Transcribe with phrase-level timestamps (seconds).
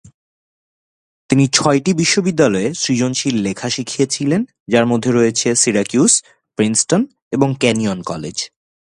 [1.29, 6.13] তিনি ছয়টি বিশ্ববিদ্যালয়ে সৃজনশীল লেখা শিখিয়েছিলেন, যার মধ্যে রয়েছে সিরাকিউস,
[6.57, 7.01] প্রিন্সটন
[7.31, 8.37] এবং কেনিয়ন কলেজ।